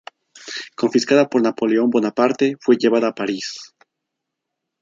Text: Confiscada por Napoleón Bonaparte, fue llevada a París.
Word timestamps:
Confiscada 0.79 1.29
por 1.29 1.43
Napoleón 1.43 1.91
Bonaparte, 1.91 2.57
fue 2.59 2.75
llevada 2.75 3.09
a 3.09 3.13
París. 3.13 3.75